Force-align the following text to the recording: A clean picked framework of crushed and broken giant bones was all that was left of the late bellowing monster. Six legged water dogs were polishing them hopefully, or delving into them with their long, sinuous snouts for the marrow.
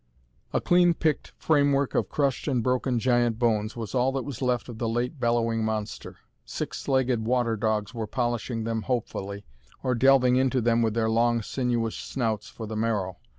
A 0.51 0.59
clean 0.59 0.95
picked 0.95 1.31
framework 1.37 1.93
of 1.93 2.09
crushed 2.09 2.47
and 2.47 2.63
broken 2.63 2.97
giant 2.97 3.37
bones 3.37 3.75
was 3.77 3.93
all 3.93 4.11
that 4.13 4.25
was 4.25 4.41
left 4.41 4.67
of 4.67 4.79
the 4.79 4.89
late 4.89 5.19
bellowing 5.19 5.63
monster. 5.63 6.15
Six 6.43 6.87
legged 6.87 7.23
water 7.23 7.55
dogs 7.55 7.93
were 7.93 8.07
polishing 8.07 8.63
them 8.63 8.81
hopefully, 8.81 9.45
or 9.83 9.93
delving 9.93 10.37
into 10.37 10.59
them 10.59 10.81
with 10.81 10.95
their 10.95 11.07
long, 11.07 11.43
sinuous 11.43 11.95
snouts 11.97 12.49
for 12.49 12.65
the 12.65 12.75
marrow. 12.75 13.17